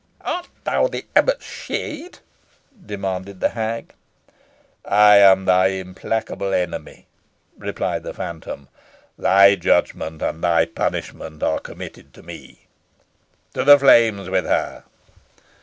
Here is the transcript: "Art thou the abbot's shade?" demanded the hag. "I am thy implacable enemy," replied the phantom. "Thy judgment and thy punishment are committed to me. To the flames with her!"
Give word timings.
"Art 0.21 0.47
thou 0.63 0.87
the 0.87 1.05
abbot's 1.15 1.45
shade?" 1.45 2.17
demanded 2.87 3.39
the 3.39 3.49
hag. 3.49 3.93
"I 4.83 5.17
am 5.17 5.45
thy 5.45 5.67
implacable 5.67 6.55
enemy," 6.55 7.05
replied 7.55 8.01
the 8.01 8.11
phantom. 8.15 8.67
"Thy 9.15 9.53
judgment 9.53 10.23
and 10.23 10.43
thy 10.43 10.65
punishment 10.65 11.43
are 11.43 11.59
committed 11.59 12.15
to 12.15 12.23
me. 12.23 12.65
To 13.53 13.63
the 13.63 13.77
flames 13.77 14.27
with 14.27 14.45
her!" 14.45 14.85